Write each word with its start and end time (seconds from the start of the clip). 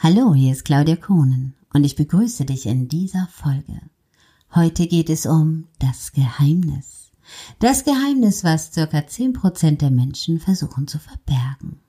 Hallo, 0.00 0.32
hier 0.32 0.52
ist 0.52 0.64
Claudia 0.64 0.94
Kohnen 0.94 1.54
und 1.72 1.82
ich 1.82 1.96
begrüße 1.96 2.44
dich 2.44 2.66
in 2.66 2.86
dieser 2.86 3.26
Folge. 3.32 3.80
Heute 4.54 4.86
geht 4.86 5.10
es 5.10 5.26
um 5.26 5.66
das 5.80 6.12
Geheimnis. 6.12 7.10
Das 7.58 7.82
Geheimnis, 7.82 8.44
was 8.44 8.72
circa 8.72 8.98
10% 8.98 9.78
der 9.78 9.90
Menschen 9.90 10.38
versuchen 10.38 10.86
zu 10.86 11.00
verbergen. 11.00 11.80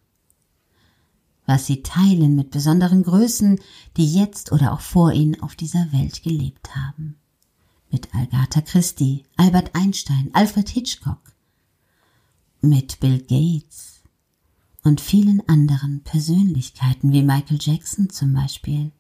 Was 1.45 1.67
sie 1.67 1.83
teilen 1.83 2.35
mit 2.35 2.49
besonderen 2.49 3.03
Größen, 3.03 3.59
die 3.95 4.11
jetzt 4.11 4.51
oder 4.51 4.73
auch 4.73 4.81
vor 4.81 5.11
ihnen 5.11 5.39
auf 5.43 5.55
dieser 5.55 5.91
Welt 5.91 6.23
gelebt 6.23 6.75
haben. 6.75 7.15
Mit 7.91 8.09
Agatha 8.15 8.61
Christie, 8.61 9.25
Albert 9.37 9.75
Einstein, 9.75 10.31
Alfred 10.33 10.69
Hitchcock. 10.69 11.21
Mit 12.59 12.99
Bill 13.01 13.19
Gates, 13.19 13.98
und 14.83 15.01
vielen 15.01 15.47
anderen 15.47 16.01
Persönlichkeiten 16.03 17.11
wie 17.11 17.23
Michael 17.23 17.57
Jackson 17.59 18.09
zum 18.09 18.33
Beispiel. 18.33 18.91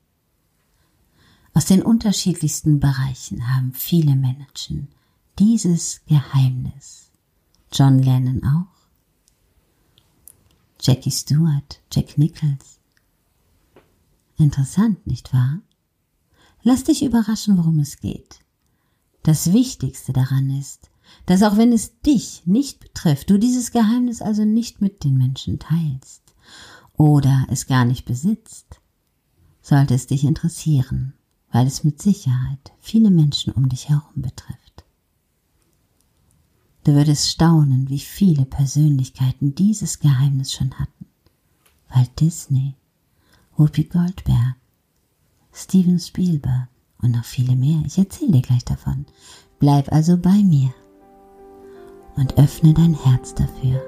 Aus 1.53 1.65
den 1.65 1.81
unterschiedlichsten 1.81 2.79
Bereichen 2.79 3.53
haben 3.53 3.73
viele 3.73 4.15
Menschen 4.15 4.89
dieses 5.39 6.01
Geheimnis. 6.05 7.11
John 7.71 7.99
Lennon 7.99 8.43
auch. 8.43 8.79
Jackie 10.81 11.11
Stewart, 11.11 11.81
Jack 11.91 12.17
Nichols. 12.17 12.79
Interessant, 14.37 15.05
nicht 15.05 15.33
wahr? 15.33 15.59
Lass 16.63 16.83
dich 16.85 17.03
überraschen, 17.03 17.57
worum 17.57 17.79
es 17.79 17.99
geht. 17.99 18.39
Das 19.23 19.51
Wichtigste 19.51 20.13
daran 20.13 20.49
ist, 20.49 20.89
dass 21.25 21.43
auch 21.43 21.57
wenn 21.57 21.71
es 21.71 21.99
dich 22.01 22.43
nicht 22.45 22.79
betrifft, 22.79 23.29
du 23.29 23.37
dieses 23.37 23.71
Geheimnis 23.71 24.21
also 24.21 24.45
nicht 24.45 24.81
mit 24.81 25.03
den 25.03 25.17
Menschen 25.17 25.59
teilst 25.59 26.23
oder 26.97 27.45
es 27.49 27.67
gar 27.67 27.85
nicht 27.85 28.05
besitzt, 28.05 28.81
sollte 29.61 29.93
es 29.93 30.07
dich 30.07 30.23
interessieren, 30.23 31.13
weil 31.51 31.67
es 31.67 31.83
mit 31.83 32.01
Sicherheit 32.01 32.73
viele 32.79 33.11
Menschen 33.11 33.53
um 33.53 33.69
dich 33.69 33.89
herum 33.89 34.21
betrifft. 34.21 34.85
Du 36.83 36.93
würdest 36.93 37.29
staunen, 37.29 37.89
wie 37.89 37.99
viele 37.99 38.45
Persönlichkeiten 38.45 39.53
dieses 39.53 39.99
Geheimnis 39.99 40.51
schon 40.51 40.73
hatten. 40.79 41.05
Walt 41.93 42.19
Disney, 42.19 42.75
Whoopi 43.55 43.83
Goldberg, 43.83 44.55
Steven 45.53 45.99
Spielberg 45.99 46.69
und 47.01 47.11
noch 47.11 47.25
viele 47.25 47.55
mehr. 47.55 47.83
Ich 47.85 47.97
erzähle 47.97 48.31
dir 48.31 48.41
gleich 48.41 48.65
davon. 48.65 49.05
Bleib 49.59 49.91
also 49.91 50.17
bei 50.17 50.41
mir 50.41 50.73
und 52.19 52.37
öffne 52.37 52.73
dein 52.73 52.93
Herz 52.93 53.33
dafür. 53.33 53.81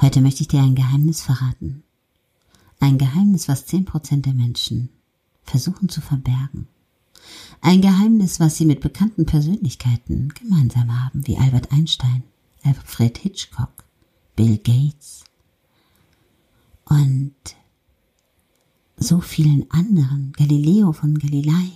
Heute 0.00 0.20
möchte 0.20 0.42
ich 0.42 0.48
dir 0.48 0.60
ein 0.60 0.74
Geheimnis 0.74 1.22
verraten. 1.22 1.82
Ein 2.78 2.98
Geheimnis, 2.98 3.48
was 3.48 3.66
zehn 3.66 3.84
Prozent 3.84 4.26
der 4.26 4.34
Menschen 4.34 4.90
versuchen 5.42 5.88
zu 5.88 6.00
verbergen. 6.00 6.68
Ein 7.64 7.80
Geheimnis, 7.80 8.40
was 8.40 8.56
sie 8.56 8.66
mit 8.66 8.80
bekannten 8.80 9.24
Persönlichkeiten 9.24 10.30
gemeinsam 10.34 11.00
haben, 11.00 11.24
wie 11.28 11.38
Albert 11.38 11.70
Einstein, 11.70 12.24
Alfred 12.64 13.18
Hitchcock, 13.18 13.84
Bill 14.34 14.58
Gates 14.58 15.22
und 16.86 17.32
so 18.96 19.20
vielen 19.20 19.70
anderen, 19.70 20.32
Galileo 20.36 20.92
von 20.92 21.16
Galilei, 21.16 21.70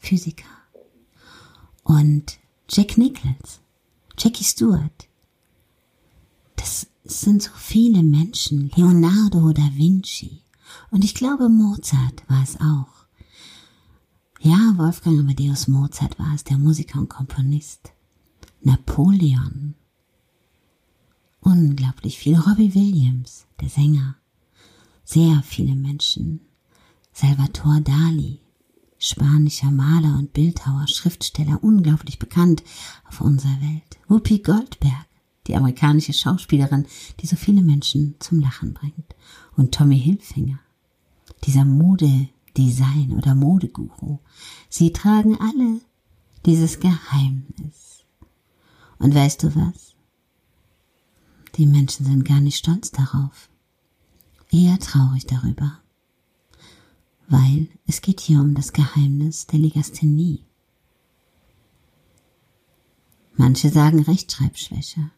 Physiker 0.00 0.44
und 1.84 2.38
Jack 2.68 2.98
Nichols, 2.98 3.60
Jackie 4.18 4.42
Stewart. 4.44 5.08
Das 6.56 6.88
sind 7.04 7.44
so 7.44 7.52
viele 7.54 8.02
Menschen, 8.02 8.72
Leonardo 8.74 9.52
da 9.52 9.70
Vinci 9.72 10.42
und 10.90 11.04
ich 11.04 11.14
glaube 11.14 11.48
Mozart 11.48 12.28
war 12.28 12.42
es 12.42 12.60
auch. 12.60 12.95
Ja, 14.46 14.74
Wolfgang 14.76 15.18
Amadeus 15.18 15.66
Mozart 15.66 16.20
war 16.20 16.32
es, 16.32 16.44
der 16.44 16.56
Musiker 16.56 17.00
und 17.00 17.08
Komponist. 17.08 17.92
Napoleon. 18.62 19.74
Unglaublich 21.40 22.16
viel. 22.16 22.38
Robbie 22.38 22.72
Williams, 22.72 23.48
der 23.60 23.68
Sänger. 23.68 24.14
Sehr 25.02 25.42
viele 25.42 25.74
Menschen. 25.74 26.42
Salvatore 27.12 27.80
Dali, 27.80 28.38
spanischer 29.00 29.72
Maler 29.72 30.16
und 30.16 30.32
Bildhauer, 30.32 30.86
Schriftsteller, 30.86 31.64
unglaublich 31.64 32.20
bekannt 32.20 32.62
auf 33.08 33.20
unserer 33.20 33.60
Welt. 33.60 33.98
Whoopi 34.06 34.38
Goldberg, 34.38 35.06
die 35.48 35.56
amerikanische 35.56 36.12
Schauspielerin, 36.12 36.86
die 37.18 37.26
so 37.26 37.34
viele 37.34 37.62
Menschen 37.62 38.14
zum 38.20 38.38
Lachen 38.38 38.74
bringt. 38.74 39.16
Und 39.56 39.74
Tommy 39.74 39.98
Hilfinger, 39.98 40.60
dieser 41.42 41.64
Mode 41.64 42.28
Design 42.56 43.12
oder 43.16 43.34
Modeguru. 43.34 44.18
Sie 44.68 44.92
tragen 44.92 45.36
alle 45.40 45.80
dieses 46.44 46.80
Geheimnis. 46.80 48.04
Und 48.98 49.14
weißt 49.14 49.42
du 49.42 49.54
was? 49.54 49.94
Die 51.56 51.66
Menschen 51.66 52.06
sind 52.06 52.24
gar 52.24 52.40
nicht 52.40 52.56
stolz 52.56 52.90
darauf. 52.90 53.48
Eher 54.50 54.78
traurig 54.78 55.26
darüber. 55.26 55.80
Weil 57.28 57.68
es 57.86 58.00
geht 58.00 58.20
hier 58.20 58.40
um 58.40 58.54
das 58.54 58.72
Geheimnis 58.72 59.46
der 59.46 59.58
Legasthenie. 59.58 60.44
Manche 63.36 63.68
sagen 63.68 64.00
Rechtschreibschwäche. 64.00 65.10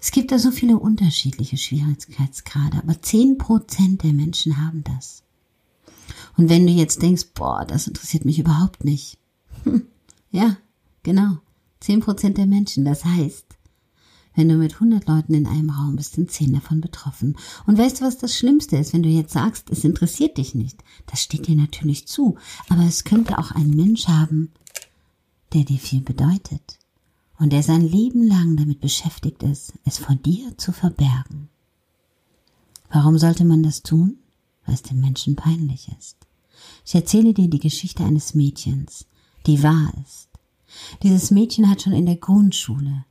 Es 0.00 0.12
gibt 0.12 0.30
da 0.30 0.38
so 0.38 0.50
viele 0.52 0.78
unterschiedliche 0.78 1.56
Schwierigkeitsgrade, 1.56 2.78
aber 2.78 3.02
zehn 3.02 3.38
Prozent 3.38 4.02
der 4.04 4.12
Menschen 4.12 4.58
haben 4.58 4.84
das. 4.84 5.24
Und 6.36 6.48
wenn 6.48 6.66
du 6.66 6.72
jetzt 6.72 7.02
denkst, 7.02 7.26
boah, 7.34 7.64
das 7.64 7.86
interessiert 7.86 8.24
mich 8.24 8.38
überhaupt 8.38 8.84
nicht. 8.84 9.18
Hm, 9.64 9.86
ja, 10.30 10.56
genau. 11.02 11.38
Zehn 11.80 12.00
Prozent 12.00 12.38
der 12.38 12.46
Menschen. 12.46 12.84
Das 12.84 13.04
heißt, 13.04 13.46
wenn 14.34 14.48
du 14.48 14.56
mit 14.56 14.74
100 14.74 15.06
Leuten 15.06 15.34
in 15.34 15.46
einem 15.46 15.70
Raum 15.70 15.96
bist, 15.96 16.14
sind 16.14 16.30
zehn 16.30 16.52
davon 16.52 16.80
betroffen. 16.80 17.36
Und 17.66 17.78
weißt 17.78 18.00
du, 18.00 18.04
was 18.04 18.18
das 18.18 18.36
Schlimmste 18.36 18.76
ist, 18.76 18.92
wenn 18.92 19.02
du 19.02 19.08
jetzt 19.08 19.32
sagst, 19.32 19.70
es 19.70 19.84
interessiert 19.84 20.38
dich 20.38 20.54
nicht? 20.54 20.82
Das 21.06 21.22
steht 21.22 21.46
dir 21.46 21.54
natürlich 21.54 22.08
zu. 22.08 22.36
Aber 22.68 22.82
es 22.82 23.04
könnte 23.04 23.38
auch 23.38 23.52
ein 23.52 23.70
Mensch 23.70 24.08
haben, 24.08 24.50
der 25.52 25.64
dir 25.64 25.78
viel 25.78 26.00
bedeutet. 26.00 26.78
Und 27.38 27.52
der 27.52 27.62
sein 27.62 27.82
Leben 27.82 28.26
lang 28.26 28.56
damit 28.56 28.80
beschäftigt 28.80 29.42
ist, 29.42 29.74
es 29.84 29.98
vor 29.98 30.16
dir 30.16 30.56
zu 30.58 30.72
verbergen. 30.72 31.48
Warum 32.90 33.18
sollte 33.18 33.44
man 33.44 33.62
das 33.62 33.82
tun? 33.82 34.18
Weil 34.64 34.74
es 34.74 34.82
dem 34.82 35.00
Menschen 35.00 35.36
peinlich 35.36 35.90
ist. 35.98 36.23
Ich 36.84 36.94
erzähle 36.94 37.34
dir 37.34 37.48
die 37.48 37.60
Geschichte 37.60 38.04
eines 38.04 38.34
Mädchens, 38.34 39.06
die 39.46 39.62
wahr 39.62 39.92
ist. 40.04 40.28
Dieses 41.02 41.30
Mädchen 41.30 41.70
hat 41.70 41.82
schon 41.82 41.92
in 41.92 42.06
der 42.06 42.16
Grundschule 42.16 43.04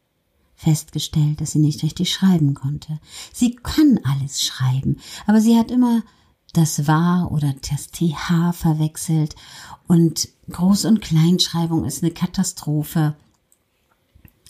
festgestellt, 0.55 1.41
dass 1.41 1.51
sie 1.51 1.59
nicht 1.59 1.83
richtig 1.83 2.11
schreiben 2.11 2.53
konnte. 2.53 2.99
Sie 3.33 3.55
kann 3.55 3.99
alles 4.03 4.41
schreiben, 4.41 4.97
aber 5.25 5.41
sie 5.41 5.57
hat 5.57 5.71
immer 5.71 6.03
das 6.53 6.87
Wahr 6.87 7.31
oder 7.31 7.53
das 7.69 7.89
TH 7.89 8.53
verwechselt 8.53 9.35
und 9.87 10.29
Groß- 10.49 10.87
und 10.87 11.01
Kleinschreibung 11.01 11.83
ist 11.85 12.03
eine 12.03 12.11
Katastrophe. 12.11 13.15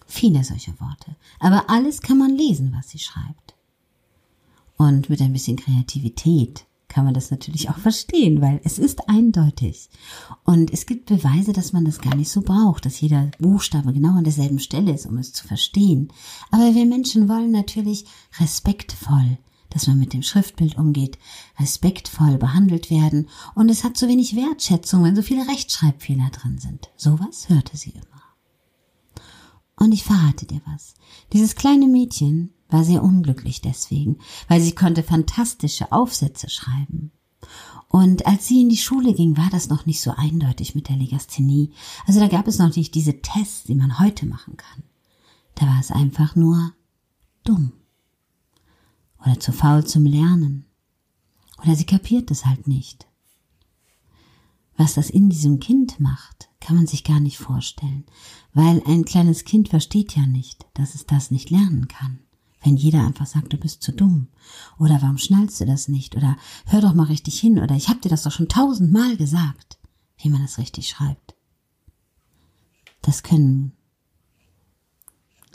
Viele 0.06 0.44
solche 0.44 0.80
Worte. 0.80 1.16
Aber 1.40 1.70
alles 1.70 2.02
kann 2.02 2.18
man 2.18 2.36
lesen, 2.36 2.74
was 2.76 2.90
sie 2.90 3.00
schreibt. 3.00 3.56
Und 4.76 5.10
mit 5.10 5.22
ein 5.22 5.34
bisschen 5.34 5.56
Kreativität 5.56 6.66
kann 6.94 7.06
man 7.06 7.16
das 7.16 7.32
natürlich 7.32 7.72
auch 7.72 7.78
verstehen, 7.80 8.40
weil 8.40 8.62
es 8.64 8.78
ist 8.78 9.10
eindeutig. 9.10 9.90
Und 10.44 10.72
es 10.72 10.86
gibt 10.86 11.08
Beweise, 11.08 11.52
dass 11.52 11.74
man 11.74 11.86
das 11.86 12.00
gar 12.00 12.16
nicht 12.16 12.30
so 12.30 12.42
braucht, 12.42 12.86
dass 12.86 13.02
jeder 13.02 13.32
Buchstabe 13.40 13.94
genau 13.94 14.16
an 14.16 14.24
derselben 14.24 14.60
Stelle 14.60 14.94
ist, 14.94 15.08
um 15.08 15.18
es 15.18 15.34
zu 15.34 15.48
verstehen. 15.48 16.14
Aber 16.52 16.76
wir 16.76 16.86
Menschen 16.86 17.28
wollen 17.28 17.50
natürlich 17.50 18.06
respektvoll, 18.40 19.40
dass 19.72 19.88
man 19.88 19.98
mit 19.98 20.14
dem 20.14 20.22
Schriftbild 20.22 20.78
umgeht, 20.78 21.18
respektvoll 21.60 22.38
behandelt 22.38 22.92
werden. 22.92 23.28
Und 23.56 23.70
es 23.70 23.84
hat 23.84 23.98
so 23.98 24.08
wenig 24.08 24.36
Wertschätzung, 24.36 25.04
wenn 25.04 25.16
so 25.16 25.24
viele 25.24 25.48
Rechtschreibfehler 25.48 26.30
drin 26.30 26.60
sind. 26.60 26.92
Sowas 26.96 27.50
hörte 27.50 27.76
sie 27.76 27.90
immer. 27.90 28.04
Und 29.78 29.94
ich 29.94 30.04
verrate 30.04 30.46
dir 30.46 30.62
was. 30.68 30.94
Dieses 31.34 31.56
kleine 31.56 31.88
Mädchen 31.88 32.54
war 32.74 32.84
sehr 32.84 33.04
unglücklich 33.04 33.62
deswegen, 33.62 34.18
weil 34.48 34.60
sie 34.62 34.74
konnte 34.74 35.04
fantastische 35.04 35.92
Aufsätze 35.92 36.50
schreiben. 36.50 37.12
Und 37.88 38.26
als 38.26 38.48
sie 38.48 38.62
in 38.62 38.70
die 38.70 38.78
Schule 38.78 39.14
ging, 39.14 39.38
war 39.38 39.50
das 39.52 39.70
noch 39.70 39.86
nicht 39.86 40.02
so 40.02 40.12
eindeutig 40.12 40.74
mit 40.74 40.90
der 40.90 40.96
Legasthenie. 40.96 41.72
Also 42.08 42.20
da 42.20 42.28
gab 42.28 42.48
es 42.48 42.58
noch 42.58 42.76
nicht 42.76 42.96
diese 42.96 43.22
Tests, 43.22 43.64
die 43.66 43.76
man 43.76 44.00
heute 44.00 44.26
machen 44.26 44.58
kann. 44.58 44.84
Da 45.56 45.68
war 45.68 45.80
es 45.80 45.92
einfach 45.92 46.36
nur 46.36 46.74
dumm. 47.44 47.74
oder 49.24 49.40
zu 49.40 49.52
faul 49.54 49.86
zum 49.86 50.06
Lernen 50.06 50.66
oder 51.62 51.76
sie 51.76 51.86
kapiert 51.86 52.30
es 52.32 52.46
halt 52.46 52.68
nicht. 52.68 53.08
Was 54.76 54.96
das 54.96 55.10
in 55.10 55.30
diesem 55.30 55.60
Kind 55.60 56.00
macht, 56.00 56.50
kann 56.60 56.76
man 56.76 56.88
sich 56.88 57.04
gar 57.04 57.20
nicht 57.20 57.38
vorstellen, 57.38 58.06
weil 58.54 58.82
ein 58.86 59.06
kleines 59.06 59.46
Kind 59.46 59.70
versteht 59.70 60.16
ja 60.16 60.26
nicht, 60.26 60.66
dass 60.74 60.96
es 60.96 61.06
das 61.06 61.32
nicht 61.32 61.52
lernen 61.52 61.88
kann. 61.88 62.20
Wenn 62.64 62.78
jeder 62.78 63.06
einfach 63.06 63.26
sagt, 63.26 63.52
du 63.52 63.58
bist 63.58 63.84
zu 63.84 63.92
dumm 63.92 64.28
oder 64.80 65.02
warum 65.02 65.18
schnallst 65.18 65.60
du 65.60 65.66
das 65.66 65.90
nicht 65.90 66.16
oder 66.16 66.38
hör 66.66 66.80
doch 66.82 66.94
mal 66.94 67.08
richtig 67.08 67.40
hin 67.40 67.60
oder 67.60 67.76
ich 67.76 67.90
hab 67.90 68.02
dir 68.02 68.10
das 68.10 68.24
doch 68.24 68.32
schon 68.32 68.48
tausendmal 68.48 69.18
gesagt, 69.18 69.78
wie 70.18 70.30
man 70.30 70.42
das 70.42 70.58
richtig 70.58 70.88
schreibt. 70.88 71.36
Das 73.02 73.22
können 73.22 73.74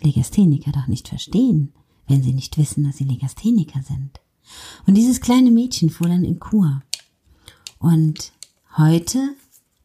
Legastheniker 0.01 0.71
doch 0.71 0.87
nicht 0.87 1.09
verstehen, 1.09 1.73
wenn 2.07 2.23
sie 2.23 2.35
nicht 2.35 2.59
wissen, 2.59 2.85
dass 2.85 2.99
sie 2.99 3.05
Legastheniker 3.05 3.83
sind. 3.83 4.21
Und 4.87 4.95
dieses 4.95 5.21
kleine 5.21 5.51
Mädchen 5.51 5.91
fuhr 5.91 6.09
dann 6.09 6.25
in 6.25 6.39
Kur. 6.39 6.83
Und 7.79 8.33
heute, 8.77 9.35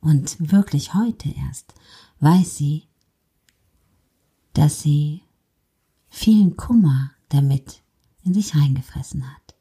und 0.02 0.52
wirklich 0.52 0.94
heute 0.94 1.30
erst, 1.30 1.74
weiß 2.20 2.58
sie, 2.58 2.84
dass 4.54 4.82
sie 4.82 5.22
vielen 6.14 6.56
Kummer 6.56 7.12
damit 7.30 7.82
in 8.24 8.36
sich 8.36 8.56
reingefressen 8.56 9.26
hat. 9.26 9.56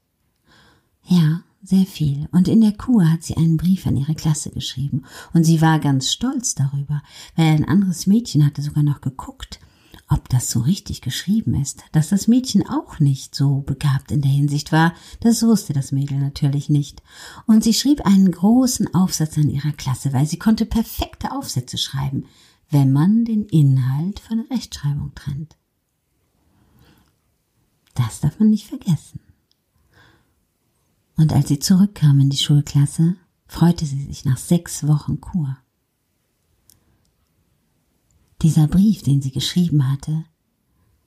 Ja, 1.05 1.43
sehr 1.63 1.87
viel. 1.87 2.29
Und 2.31 2.47
in 2.47 2.61
der 2.61 2.73
Kur 2.73 3.11
hat 3.11 3.23
sie 3.23 3.37
einen 3.37 3.57
Brief 3.57 3.87
an 3.87 3.97
ihre 3.97 4.15
Klasse 4.15 4.51
geschrieben. 4.51 5.05
Und 5.33 5.45
sie 5.45 5.63
war 5.63 5.81
ganz 5.81 6.13
stolz 6.13 6.55
darüber, 6.55 7.03
weil 7.37 7.47
ein 7.47 7.65
anderes 7.65 8.07
Mädchen 8.07 8.45
hatte 8.45 8.61
sogar 8.61 8.83
noch 8.83 9.01
geguckt, 9.01 9.61
ob 10.09 10.29
das 10.29 10.51
so 10.51 10.61
richtig 10.61 11.01
geschrieben 11.01 11.55
ist. 11.55 11.83
Dass 11.93 12.11
das 12.11 12.29
Mädchen 12.29 12.69
auch 12.69 13.01
nicht 13.01 13.35
so 13.35 13.63
begabt 13.63 14.13
in 14.13 14.21
der 14.21 14.31
Hinsicht 14.31 14.73
war, 14.73 14.93
das 15.21 15.43
wusste 15.43 15.73
das 15.73 15.91
Mädel 15.91 16.19
natürlich 16.19 16.69
nicht. 16.69 17.03
Und 17.47 17.65
sie 17.65 17.75
schrieb 17.75 18.05
einen 18.05 18.31
großen 18.31 18.95
Aufsatz 18.95 19.39
an 19.39 19.49
ihrer 19.49 19.73
Klasse, 19.73 20.13
weil 20.13 20.27
sie 20.27 20.39
konnte 20.39 20.67
perfekte 20.67 21.33
Aufsätze 21.33 21.79
schreiben, 21.79 22.27
wenn 22.69 22.93
man 22.93 23.25
den 23.25 23.47
Inhalt 23.47 24.21
von 24.21 24.37
der 24.37 24.57
Rechtschreibung 24.57 25.13
trennt. 25.15 25.57
Das 27.95 28.21
darf 28.21 28.39
man 28.39 28.51
nicht 28.51 28.67
vergessen. 28.67 29.21
Und 31.17 31.33
als 31.33 31.49
sie 31.49 31.59
zurückkam 31.59 32.21
in 32.21 32.31
die 32.31 32.39
Schulklasse, 32.39 33.17
freute 33.47 33.85
sie 33.85 34.03
sich 34.05 34.25
nach 34.25 34.39
sechs 34.39 34.87
Wochen 34.87 35.21
Kur. 35.21 35.57
Dieser 38.41 38.67
Brief, 38.67 39.03
den 39.03 39.23
sie 39.23 39.31
geschrieben 39.31 39.89
hatte, 39.91 40.25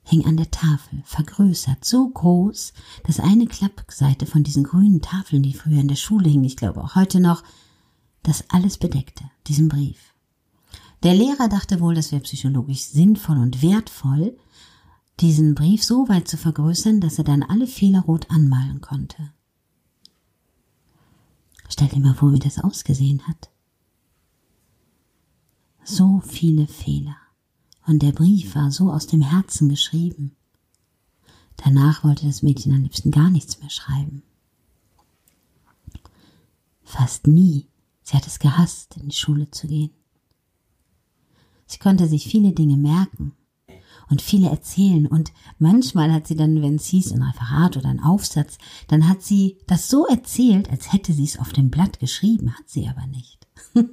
hing 0.03 0.25
an 0.25 0.37
der 0.37 0.51
Tafel, 0.51 1.01
vergrößert, 1.03 1.83
so 1.83 2.07
groß, 2.07 2.73
dass 3.05 3.19
eine 3.19 3.47
Klappseite 3.47 4.25
von 4.25 4.43
diesen 4.43 4.63
grünen 4.63 5.01
Tafeln, 5.01 5.43
die 5.43 5.53
früher 5.53 5.81
in 5.81 5.87
der 5.87 5.95
Schule 5.95 6.29
hingen, 6.29 6.45
ich 6.45 6.55
glaube 6.55 6.83
auch 6.83 6.95
heute 6.95 7.19
noch, 7.19 7.43
das 8.23 8.49
alles 8.49 8.77
bedeckte, 8.77 9.23
diesen 9.47 9.67
Brief. 9.67 10.13
Der 11.03 11.13
Lehrer 11.13 11.49
dachte 11.49 11.79
wohl, 11.81 11.95
das 11.95 12.11
wäre 12.11 12.21
psychologisch 12.21 12.83
sinnvoll 12.83 13.37
und 13.37 13.61
wertvoll, 13.61 14.37
diesen 15.19 15.55
Brief 15.55 15.83
so 15.83 16.09
weit 16.09 16.27
zu 16.27 16.37
vergrößern, 16.37 16.99
dass 16.99 17.17
er 17.17 17.23
dann 17.23 17.43
alle 17.43 17.67
Fehler 17.67 18.01
rot 18.01 18.29
anmalen 18.29 18.81
konnte. 18.81 19.31
Stell 21.69 21.87
dir 21.87 21.99
mal 21.99 22.13
vor, 22.13 22.33
wie 22.33 22.39
das 22.39 22.59
ausgesehen 22.59 23.27
hat. 23.27 23.49
So 25.83 26.19
viele 26.19 26.67
Fehler. 26.67 27.15
Und 27.87 28.01
der 28.01 28.11
Brief 28.11 28.55
war 28.55 28.71
so 28.71 28.91
aus 28.91 29.07
dem 29.07 29.21
Herzen 29.21 29.69
geschrieben. 29.69 30.35
Danach 31.57 32.03
wollte 32.03 32.25
das 32.25 32.41
Mädchen 32.41 32.73
am 32.73 32.81
liebsten 32.83 33.11
gar 33.11 33.29
nichts 33.29 33.59
mehr 33.59 33.69
schreiben. 33.69 34.23
Fast 36.83 37.27
nie. 37.27 37.67
Sie 38.03 38.15
hat 38.15 38.27
es 38.27 38.39
gehasst, 38.39 38.97
in 38.97 39.09
die 39.09 39.15
Schule 39.15 39.49
zu 39.49 39.67
gehen. 39.67 39.91
Sie 41.65 41.79
konnte 41.79 42.07
sich 42.07 42.27
viele 42.27 42.51
Dinge 42.51 42.77
merken, 42.77 43.33
und 44.09 44.21
viele 44.21 44.49
erzählen. 44.49 45.07
Und 45.07 45.31
manchmal 45.57 46.11
hat 46.11 46.27
sie 46.27 46.35
dann, 46.35 46.61
wenn 46.61 46.75
es 46.75 46.87
hieß, 46.87 47.11
ein 47.11 47.23
Referat 47.23 47.77
oder 47.77 47.89
ein 47.89 48.03
Aufsatz, 48.03 48.57
dann 48.87 49.07
hat 49.07 49.21
sie 49.23 49.57
das 49.67 49.89
so 49.89 50.05
erzählt, 50.05 50.69
als 50.69 50.91
hätte 50.93 51.13
sie 51.13 51.23
es 51.23 51.39
auf 51.39 51.53
dem 51.53 51.69
Blatt 51.69 51.99
geschrieben, 51.99 52.53
hat 52.57 52.69
sie 52.69 52.87
aber 52.87 53.05
nicht. 53.07 53.47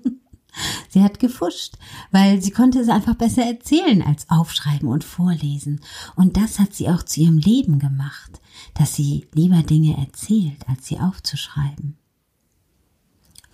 sie 0.89 1.03
hat 1.03 1.19
gefuscht, 1.19 1.77
weil 2.11 2.43
sie 2.43 2.51
konnte 2.51 2.81
es 2.81 2.89
einfach 2.89 3.15
besser 3.15 3.45
erzählen 3.45 4.03
als 4.03 4.29
aufschreiben 4.31 4.89
und 4.89 5.05
vorlesen. 5.05 5.81
Und 6.17 6.37
das 6.37 6.59
hat 6.59 6.75
sie 6.75 6.89
auch 6.89 7.03
zu 7.03 7.21
ihrem 7.21 7.39
Leben 7.39 7.79
gemacht, 7.79 8.41
dass 8.75 8.95
sie 8.95 9.27
lieber 9.33 9.63
Dinge 9.63 9.97
erzählt, 9.97 10.69
als 10.69 10.87
sie 10.87 10.99
aufzuschreiben. 11.01 11.97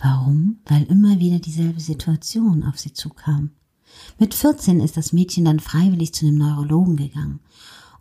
Warum? 0.01 0.61
Weil 0.67 0.85
immer 0.85 1.19
wieder 1.19 1.41
dieselbe 1.41 1.81
Situation 1.81 2.63
auf 2.63 2.79
sie 2.79 2.93
zukam. 2.93 3.51
Mit 4.19 4.35
14 4.35 4.81
ist 4.81 4.97
das 4.97 5.13
Mädchen 5.13 5.45
dann 5.45 5.61
freiwillig 5.61 6.13
zu 6.13 6.27
einem 6.27 6.39
Neurologen 6.39 6.97
gegangen 6.97 7.41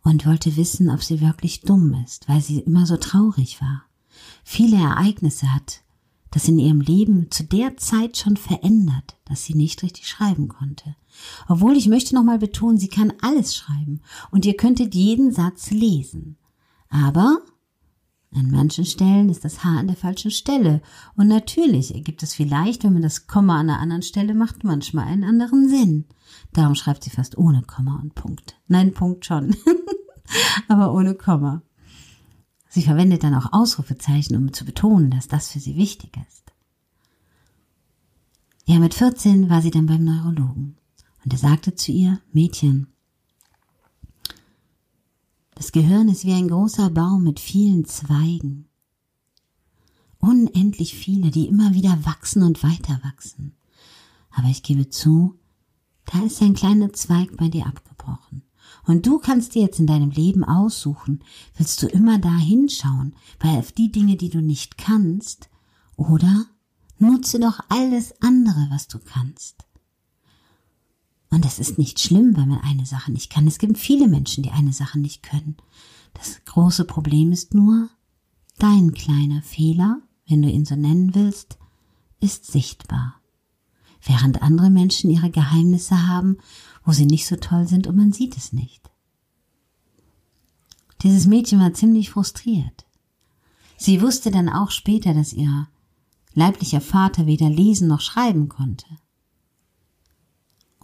und 0.03 0.25
wollte 0.25 0.55
wissen, 0.55 0.89
ob 0.89 1.03
sie 1.03 1.21
wirklich 1.21 1.61
dumm 1.61 1.95
ist, 2.05 2.27
weil 2.27 2.41
sie 2.41 2.59
immer 2.59 2.85
so 2.85 2.97
traurig 2.97 3.61
war. 3.61 3.83
Viele 4.43 4.77
Ereignisse 4.77 5.53
hat 5.53 5.81
das 6.31 6.47
in 6.47 6.59
ihrem 6.59 6.81
Leben 6.81 7.31
zu 7.31 7.43
der 7.43 7.77
Zeit 7.77 8.17
schon 8.17 8.35
verändert, 8.35 9.17
dass 9.25 9.43
sie 9.43 9.53
nicht 9.53 9.83
richtig 9.83 10.07
schreiben 10.07 10.47
konnte. 10.47 10.95
Obwohl 11.47 11.77
ich 11.77 11.87
möchte 11.87 12.15
nochmal 12.15 12.39
betonen, 12.39 12.77
sie 12.77 12.89
kann 12.89 13.13
alles 13.21 13.55
schreiben 13.55 14.01
und 14.31 14.45
ihr 14.45 14.57
könntet 14.57 14.93
jeden 14.93 15.31
Satz 15.31 15.71
lesen. 15.71 16.37
Aber 16.89 17.39
an 18.33 18.51
manchen 18.51 18.85
Stellen 18.85 19.29
ist 19.29 19.45
das 19.45 19.63
Haar 19.63 19.79
an 19.79 19.87
der 19.87 19.95
falschen 19.95 20.31
Stelle. 20.31 20.81
Und 21.15 21.27
natürlich 21.27 21.95
ergibt 21.95 22.23
es 22.23 22.33
vielleicht, 22.33 22.83
wenn 22.83 22.93
man 22.93 23.01
das 23.01 23.27
Komma 23.27 23.59
an 23.59 23.69
einer 23.69 23.79
anderen 23.79 24.01
Stelle 24.03 24.33
macht, 24.33 24.63
manchmal 24.63 25.07
einen 25.07 25.23
anderen 25.23 25.69
Sinn. 25.69 26.05
Darum 26.53 26.75
schreibt 26.75 27.03
sie 27.03 27.09
fast 27.09 27.37
ohne 27.37 27.61
Komma 27.63 27.99
und 28.01 28.15
Punkt. 28.15 28.59
Nein, 28.67 28.93
Punkt 28.93 29.25
schon. 29.25 29.55
Aber 30.67 30.93
ohne 30.93 31.15
Komma. 31.15 31.61
Sie 32.69 32.81
verwendet 32.81 33.23
dann 33.23 33.33
auch 33.33 33.53
Ausrufezeichen, 33.53 34.35
um 34.35 34.51
zu 34.51 34.65
betonen, 34.65 35.09
dass 35.09 35.27
das 35.27 35.49
für 35.49 35.59
sie 35.59 35.77
wichtig 35.77 36.17
ist. 36.27 36.51
Ja, 38.65 38.79
mit 38.79 38.93
14 38.93 39.49
war 39.49 39.61
sie 39.61 39.71
dann 39.71 39.85
beim 39.85 40.03
Neurologen. 40.03 40.75
Und 41.23 41.33
er 41.33 41.39
sagte 41.39 41.75
zu 41.75 41.93
ihr, 41.93 42.19
Mädchen, 42.33 42.87
das 45.57 45.71
Gehirn 45.71 46.07
ist 46.07 46.23
wie 46.23 46.33
ein 46.33 46.49
großer 46.49 46.91
Baum 46.91 47.23
mit 47.23 47.39
vielen 47.39 47.83
Zweigen. 47.85 48.67
Unendlich 50.19 50.93
viele, 50.93 51.31
die 51.31 51.47
immer 51.47 51.73
wieder 51.73 52.05
wachsen 52.05 52.43
und 52.43 52.61
weiter 52.61 52.99
wachsen. 53.03 53.55
Aber 54.29 54.49
ich 54.49 54.61
gebe 54.61 54.89
zu, 54.89 55.39
da 56.05 56.19
ist 56.23 56.43
ein 56.43 56.53
kleiner 56.53 56.93
Zweig 56.93 57.35
bei 57.37 57.47
dir 57.47 57.65
abgebrochen. 57.65 58.43
Und 58.85 59.07
du 59.07 59.17
kannst 59.17 59.55
dir 59.55 59.63
jetzt 59.63 59.79
in 59.79 59.87
deinem 59.87 60.11
Leben 60.11 60.43
aussuchen, 60.43 61.23
willst 61.55 61.81
du 61.81 61.87
immer 61.87 62.19
da 62.19 62.37
hinschauen, 62.37 63.15
bei 63.39 63.57
auf 63.57 63.71
die 63.71 63.91
Dinge, 63.91 64.15
die 64.15 64.29
du 64.29 64.41
nicht 64.41 64.77
kannst, 64.77 65.49
oder 65.95 66.45
nutze 66.99 67.39
doch 67.39 67.59
alles 67.69 68.13
andere, 68.21 68.67
was 68.69 68.87
du 68.87 68.99
kannst. 68.99 69.65
Und 71.29 71.45
es 71.45 71.59
ist 71.59 71.77
nicht 71.77 71.99
schlimm, 71.99 72.37
wenn 72.37 72.49
man 72.49 72.61
eine 72.61 72.85
Sache 72.85 73.11
nicht 73.11 73.29
kann. 73.29 73.47
Es 73.47 73.59
gibt 73.59 73.77
viele 73.77 74.07
Menschen, 74.07 74.43
die 74.43 74.51
eine 74.51 74.73
Sache 74.73 74.97
nicht 74.99 75.23
können. 75.23 75.57
Das 76.13 76.43
große 76.45 76.85
Problem 76.85 77.31
ist 77.31 77.53
nur, 77.53 77.89
dein 78.57 78.93
kleiner 78.93 79.41
Fehler, 79.41 80.01
wenn 80.27 80.41
du 80.41 80.49
ihn 80.49 80.65
so 80.65 80.75
nennen 80.75 81.13
willst, 81.15 81.57
ist 82.19 82.45
sichtbar. 82.45 83.15
Während 84.01 84.41
andere 84.41 84.69
Menschen 84.69 85.09
ihre 85.09 85.29
Geheimnisse 85.29 86.07
haben, 86.07 86.37
wo 86.85 86.93
sie 86.93 87.05
nicht 87.05 87.27
so 87.27 87.35
toll 87.35 87.67
sind 87.67 87.87
und 87.87 87.97
man 87.97 88.13
sieht 88.13 88.37
es 88.37 88.53
nicht. 88.53 88.89
Dieses 91.03 91.27
Mädchen 91.27 91.59
war 91.59 91.73
ziemlich 91.73 92.09
frustriert. 92.09 92.85
Sie 93.77 94.01
wusste 94.01 94.31
dann 94.31 94.49
auch 94.49 94.71
später, 94.71 95.13
dass 95.13 95.33
ihr 95.33 95.67
leiblicher 96.33 96.81
Vater 96.81 97.27
weder 97.27 97.49
lesen 97.49 97.87
noch 97.87 98.01
schreiben 98.01 98.47
konnte 98.49 98.85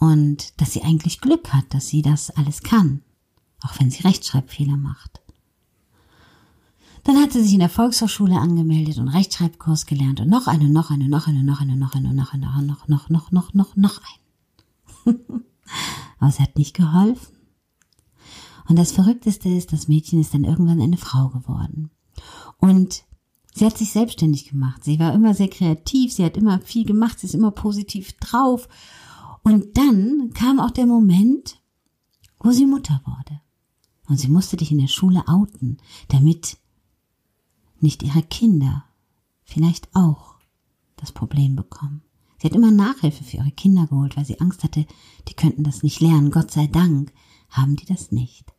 und 0.04 0.60
dass 0.60 0.74
sie 0.74 0.82
eigentlich 0.82 1.22
Glück 1.22 1.54
hat, 1.54 1.74
dass 1.74 1.88
sie 1.88 2.02
das 2.02 2.30
alles 2.30 2.62
kann, 2.62 3.02
auch 3.62 3.80
wenn 3.80 3.90
sie 3.90 4.04
Rechtschreibfehler 4.04 4.76
macht. 4.76 5.22
Dann 7.06 7.22
hat 7.22 7.32
sie 7.32 7.42
sich 7.42 7.54
in 7.54 7.60
der 7.60 7.70
Volkshochschule 7.70 8.38
angemeldet 8.38 8.98
und 8.98 9.08
Rechtschreibkurs 9.08 9.86
gelernt 9.86 10.20
und 10.20 10.30
noch 10.30 10.48
eine, 10.48 10.70
noch 10.70 10.92
eine, 10.92 11.08
noch 11.08 11.28
eine, 11.28 11.44
noch 11.46 11.62
eine, 11.62 11.78
noch 11.78 11.96
eine, 11.96 12.14
noch 12.14 12.34
eine, 12.34 12.48
noch, 12.66 12.88
noch, 12.90 13.10
noch, 13.10 13.32
noch, 13.32 13.54
noch, 13.54 13.76
noch 13.78 14.02
ein. 15.06 15.16
Aber 16.20 16.30
es 16.30 16.40
hat 16.42 16.58
nicht 16.58 16.76
geholfen. 16.76 17.38
Und 18.68 18.78
das 18.78 18.92
Verrückteste 18.92 19.48
ist, 19.48 19.72
das 19.72 19.88
Mädchen 19.88 20.20
ist 20.20 20.34
dann 20.34 20.44
irgendwann 20.44 20.82
eine 20.82 20.98
Frau 20.98 21.30
geworden. 21.30 21.92
Und 22.58 23.06
sie 23.54 23.66
hat 23.66 23.78
sich 23.78 23.94
selbstständig 23.94 24.50
gemacht. 24.50 24.84
Sie 24.84 25.00
war 25.00 25.14
immer 25.14 25.34
sehr 25.34 25.50
kreativ, 25.50 26.12
sie 26.12 26.26
hat 26.26 26.36
immer 26.36 26.60
viel 26.60 26.86
gemacht, 26.86 27.20
sie 27.20 27.28
ist 27.28 27.36
immer 27.36 27.52
positiv 27.52 28.12
drauf 28.20 28.68
und 29.44 29.78
dann 29.78 30.32
kam 30.34 30.60
auch 30.60 30.72
der 30.72 30.86
Moment, 30.86 31.62
wo 32.40 32.52
sie 32.52 32.66
Mutter 32.66 33.02
wurde. 33.06 33.42
Und 34.08 34.18
sie 34.18 34.28
musste 34.30 34.58
dich 34.58 34.72
in 34.72 34.80
der 34.80 34.88
Schule 34.88 35.28
outen, 35.28 35.78
damit 36.10 36.58
nicht 37.80 38.04
ihre 38.04 38.24
Kinder 38.24 38.86
vielleicht 39.44 39.94
auch 39.96 40.36
das 40.96 41.12
Problem 41.12 41.56
bekommen. 41.56 42.02
Sie 42.42 42.48
hat 42.48 42.56
immer 42.56 42.72
Nachhilfe 42.72 43.24
für 43.24 43.38
ihre 43.38 43.52
Kinder 43.52 43.88
geholt, 43.88 44.18
weil 44.18 44.26
sie 44.26 44.42
Angst 44.42 44.64
hatte, 44.64 44.86
die 45.28 45.34
könnten 45.34 45.64
das 45.64 45.84
nicht 45.84 46.02
lernen. 46.02 46.32
Gott 46.32 46.52
sei 46.52 46.68
Dank 46.68 47.14
haben 47.50 47.76
die 47.76 47.86
das 47.86 48.12
nicht. 48.12 48.54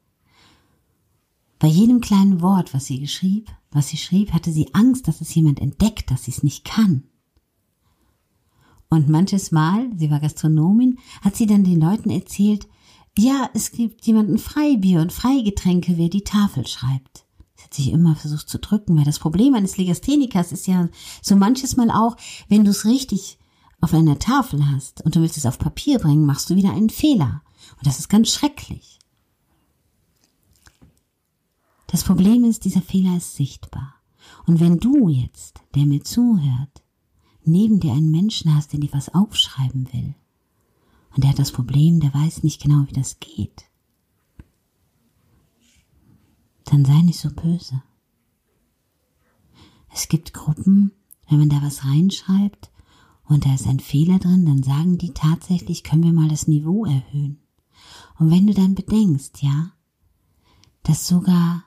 Bei 1.59 1.69
jedem 1.69 2.01
kleinen 2.01 2.41
Wort, 2.41 2.75
was 2.75 2.87
sie 2.87 3.07
schrieb, 3.09 3.51
was 3.71 3.89
sie 3.89 3.97
schrieb, 3.97 4.33
hatte 4.33 4.53
sie 4.53 4.75
Angst, 4.75 5.09
dass 5.09 5.21
es 5.21 5.35
jemand 5.35 5.61
entdeckt, 5.61 6.11
dass 6.11 6.25
sie 6.25 6.31
es 6.31 6.43
nicht 6.43 6.65
kann. 6.65 7.05
Und 8.95 9.09
manches 9.09 9.51
Mal, 9.51 9.91
sie 9.97 10.09
war 10.09 10.21
Gastronomin, 10.21 10.99
hat 11.21 11.35
sie 11.35 11.47
dann 11.47 11.65
den 11.65 11.81
Leuten 11.81 12.11
erzählt, 12.11 12.69
ja, 13.19 13.51
es 13.53 13.73
gibt 13.73 14.07
jemanden 14.07 14.39
Freibier 14.39 15.01
und 15.01 15.13
Freigetränke, 15.13 15.99
wer 15.99 16.09
die 16.09 16.23
Tafel 16.23 16.65
schreibt. 16.65 17.25
Sie 17.57 17.65
hat 17.65 17.75
sich 17.75 17.91
immer 17.91 18.15
versucht 18.15 18.49
zu 18.49 18.61
drücken, 18.61 18.97
weil 18.97 19.05
das 19.05 19.19
Problem 19.19 19.55
eines 19.55 19.77
Legasthenikers 19.79 20.53
ist 20.53 20.69
ja 20.69 20.89
so 21.23 21.35
manches 21.35 21.77
Mal 21.77 21.91
auch, 21.91 22.17
wenn 22.49 22.65
du 22.65 22.71
es 22.71 22.85
richtig 22.85 23.39
auf 23.81 23.93
einer 23.93 24.21
Tafel 24.21 24.65
hast 24.71 25.05
und 25.05 25.17
du 25.17 25.21
willst 25.21 25.37
es 25.37 25.47
auf 25.47 25.59
Papier 25.59 25.99
bringen, 25.99 26.25
machst 26.25 26.49
du 26.51 26.55
wieder 26.55 26.71
einen 26.71 26.91
Fehler. 26.91 27.43
Und 27.77 27.87
das 27.87 27.99
ist 27.99 28.09
ganz 28.09 28.31
schrecklich. 28.31 29.01
Das 31.89 32.05
Problem 32.05 32.45
ist, 32.45 32.65
dieser 32.65 32.83
Fehler 32.83 33.17
ist 33.17 33.35
sichtbar. 33.35 33.95
Und 34.47 34.61
wenn 34.61 34.79
du 34.79 35.09
jetzt, 35.09 35.63
der 35.75 35.85
mir 35.85 36.03
zuhört, 36.05 36.84
neben 37.47 37.81
dir 37.81 37.93
einen 37.93 38.11
Menschen 38.11 38.55
hast, 38.55 38.73
der 38.73 38.81
dir 38.81 38.93
was 38.93 39.15
aufschreiben 39.15 39.93
will, 39.93 40.15
und 41.15 41.23
der 41.23 41.31
hat 41.31 41.39
das 41.39 41.53
Problem, 41.53 42.01
der 42.01 42.13
weiß 42.13 42.43
nicht 42.43 42.61
genau, 42.61 42.87
wie 42.89 42.93
das 42.93 43.21
geht, 43.21 43.65
dann 46.65 46.85
sei 46.85 47.03
nicht 47.03 47.21
so 47.21 47.31
böse. 47.31 47.83
Es 49.93 50.09
gibt 50.09 50.35
Gruppen, 50.35 50.91
wenn 51.29 51.39
man 51.39 51.49
da 51.49 51.63
was 51.63 51.85
reinschreibt 51.85 52.71
und 53.27 53.47
da 53.47 53.55
ist 53.55 53.67
ein 53.67 53.81
Fehler 53.81 54.19
drin, 54.19 54.45
dann 54.45 54.63
sagen 54.63 54.99
die 54.99 55.13
tatsächlich, 55.15 55.85
können 55.85 56.03
wir 56.03 56.13
mal 56.13 56.29
das 56.29 56.49
Niveau 56.49 56.85
erhöhen. 56.85 57.39
Und 58.19 58.31
wenn 58.31 58.47
du 58.47 58.55
dann 58.55 58.75
bedenkst, 58.75 59.43
ja, 59.43 59.73
dass 60.83 61.07
sogar, 61.07 61.65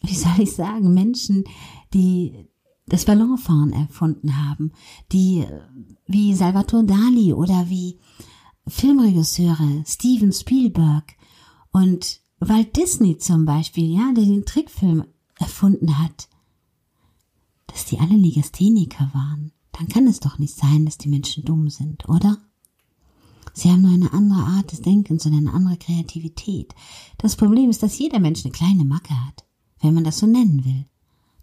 wie 0.00 0.14
soll 0.14 0.40
ich 0.40 0.52
sagen, 0.52 0.92
Menschen, 0.92 1.44
die 1.92 2.48
das 2.86 3.04
Ballonfahren 3.04 3.72
erfunden 3.72 4.36
haben, 4.36 4.72
die 5.12 5.44
wie 6.06 6.34
Salvatore 6.34 6.84
Dali 6.84 7.32
oder 7.32 7.68
wie 7.68 7.98
Filmregisseure 8.66 9.84
Steven 9.86 10.32
Spielberg 10.32 11.14
und 11.72 12.20
Walt 12.40 12.76
Disney 12.76 13.18
zum 13.18 13.44
Beispiel, 13.44 13.94
ja, 13.94 14.12
der 14.14 14.24
den 14.24 14.44
Trickfilm 14.44 15.04
erfunden 15.38 15.98
hat, 15.98 16.28
dass 17.66 17.86
die 17.86 17.98
alle 17.98 18.16
Legastheniker 18.16 19.10
waren, 19.12 19.52
dann 19.72 19.88
kann 19.88 20.06
es 20.06 20.20
doch 20.20 20.38
nicht 20.38 20.54
sein, 20.54 20.84
dass 20.84 20.98
die 20.98 21.08
Menschen 21.08 21.44
dumm 21.44 21.68
sind, 21.68 22.08
oder? 22.08 22.38
Sie 23.52 23.70
haben 23.70 23.82
nur 23.82 23.92
eine 23.92 24.12
andere 24.12 24.40
Art 24.40 24.72
des 24.72 24.82
Denkens 24.82 25.26
und 25.26 25.34
eine 25.34 25.52
andere 25.52 25.76
Kreativität. 25.76 26.74
Das 27.18 27.36
Problem 27.36 27.70
ist, 27.70 27.82
dass 27.82 27.98
jeder 27.98 28.18
Mensch 28.18 28.44
eine 28.44 28.52
kleine 28.52 28.84
Macke 28.84 29.14
hat, 29.26 29.44
wenn 29.80 29.94
man 29.94 30.04
das 30.04 30.18
so 30.18 30.26
nennen 30.26 30.64
will. 30.64 30.86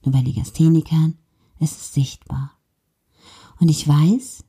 Nur 0.03 0.13
bei 0.13 0.21
Legasthenikern 0.21 1.17
ist 1.61 1.79
es 1.79 1.93
sichtbar. 1.93 2.57
Und 3.59 3.69
ich 3.69 3.87
weiß, 3.87 4.43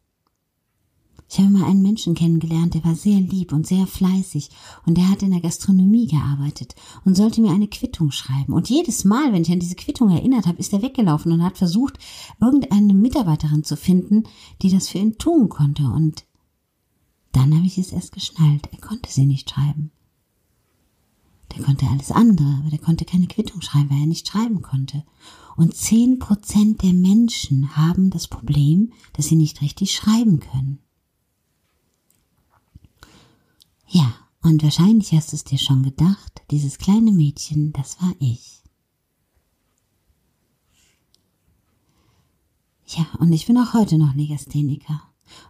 ich 1.33 1.39
habe 1.39 1.49
mal 1.49 1.65
einen 1.65 1.81
Menschen 1.81 2.15
kennengelernt, 2.15 2.75
der 2.75 2.85
war 2.85 2.95
sehr 2.95 3.19
lieb 3.19 3.55
und 3.55 3.67
sehr 3.67 3.87
fleißig 3.87 4.51
und 4.85 4.99
der 4.99 5.09
hat 5.09 5.23
in 5.23 5.31
der 5.31 5.41
Gastronomie 5.41 6.07
gearbeitet 6.07 6.75
und 7.07 7.15
sollte 7.15 7.41
mir 7.41 7.53
eine 7.53 7.69
Quittung 7.69 8.11
schreiben. 8.11 8.53
Und 8.53 8.69
jedes 8.69 9.05
Mal, 9.05 9.33
wenn 9.33 9.41
ich 9.41 9.51
an 9.51 9.59
diese 9.59 9.75
Quittung 9.75 10.11
erinnert 10.11 10.47
habe, 10.47 10.59
ist 10.59 10.75
er 10.75 10.83
weggelaufen 10.83 11.33
und 11.33 11.43
hat 11.43 11.57
versucht, 11.57 11.99
irgendeine 12.39 12.93
Mitarbeiterin 12.93 13.65
zu 13.65 13.77
finden, 13.79 14.25
die 14.61 14.71
das 14.71 14.89
für 14.89 14.99
ihn 14.99 15.17
tun 15.17 15.49
konnte. 15.49 15.85
Und 15.85 16.27
dann 17.33 17.57
habe 17.57 17.67
ich 17.67 17.79
es 17.79 17.93
erst 17.93 18.13
geschnallt. 18.13 18.69
Er 18.71 18.87
konnte 18.87 19.11
sie 19.11 19.25
nicht 19.25 19.49
schreiben. 19.49 19.91
Der 21.55 21.65
konnte 21.65 21.87
alles 21.87 22.11
andere, 22.11 22.59
aber 22.61 22.71
der 22.71 22.79
konnte 22.79 23.05
keine 23.05 23.27
Quittung 23.27 23.61
schreiben, 23.61 23.91
weil 23.91 24.01
er 24.01 24.07
nicht 24.07 24.29
schreiben 24.29 24.63
konnte. 24.63 25.05
Und 25.57 25.75
zehn 25.75 26.19
Prozent 26.19 26.83
der 26.83 26.95
Menschen 26.95 27.77
haben 27.77 28.11
das 28.11 28.27
Problem, 28.27 28.93
dass 29.13 29.27
sie 29.27 29.37
nicht 29.37 29.61
richtig 29.61 29.95
schreiben 29.95 30.41
können. 30.41 30.79
Ja, 33.89 34.15
und 34.41 34.63
wahrscheinlich 34.63 35.13
hast 35.13 35.33
du 35.33 35.37
es 35.37 35.45
dir 35.45 35.59
schon 35.59 35.83
gedacht, 35.83 36.41
dieses 36.51 36.79
kleine 36.79 37.13
Mädchen, 37.13 37.73
das 37.75 38.01
war 38.01 38.15
ich. 38.19 38.63
Ja, 42.87 43.07
und 43.19 43.33
ich 43.33 43.47
bin 43.47 43.59
auch 43.59 43.75
heute 43.75 43.99
noch 43.99 44.15
Legastheniker. 44.15 45.03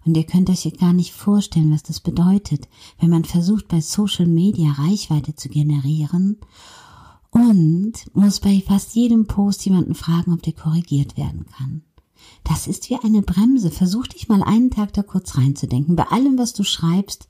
Und 0.04 0.16
ihr 0.16 0.24
könnt 0.24 0.50
euch 0.50 0.70
gar 0.78 0.92
nicht 0.92 1.12
vorstellen, 1.12 1.72
was 1.72 1.82
das 1.82 2.00
bedeutet, 2.00 2.68
wenn 2.98 3.10
man 3.10 3.24
versucht, 3.24 3.68
bei 3.68 3.80
Social 3.80 4.26
Media 4.26 4.72
Reichweite 4.72 5.34
zu 5.34 5.48
generieren 5.48 6.38
und 7.30 7.92
muss 8.14 8.40
bei 8.40 8.62
fast 8.66 8.94
jedem 8.94 9.26
Post 9.26 9.64
jemanden 9.64 9.94
fragen, 9.94 10.32
ob 10.32 10.42
der 10.42 10.52
korrigiert 10.52 11.16
werden 11.16 11.46
kann. 11.46 11.82
Das 12.44 12.66
ist 12.66 12.90
wie 12.90 12.96
eine 12.96 13.22
Bremse. 13.22 13.70
Versuch 13.70 14.06
dich 14.06 14.28
mal 14.28 14.42
einen 14.42 14.70
Tag 14.70 14.92
da 14.92 15.02
kurz 15.02 15.36
reinzudenken. 15.36 15.96
Bei 15.96 16.04
allem, 16.08 16.38
was 16.38 16.52
du 16.52 16.62
schreibst, 16.62 17.28